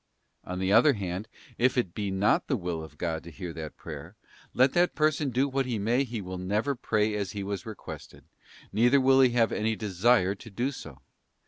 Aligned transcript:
On 0.43 0.57
the 0.57 0.71
other 0.73 0.93
hand, 0.93 1.27
if 1.59 1.77
it 1.77 1.93
be 1.93 2.09
not 2.09 2.47
the 2.47 2.57
Will 2.57 2.83
of 2.83 2.97
God 2.97 3.23
to 3.23 3.29
hear 3.29 3.53
that 3.53 3.77
prayer; 3.77 4.15
let 4.51 4.73
that 4.73 4.95
person 4.95 5.29
do 5.29 5.47
what 5.47 5.67
he 5.67 5.77
may, 5.77 6.03
he 6.05 6.21
will 6.21 6.39
never 6.39 6.73
pray 6.73 7.13
as 7.13 7.33
he 7.33 7.43
was 7.43 7.67
requested, 7.67 8.23
neither 8.73 8.99
will 8.99 9.21
he 9.21 9.29
have 9.33 9.51
any 9.51 9.75
desire 9.75 10.33
to 10.33 10.49
do 10.49 10.71
so. 10.71 11.01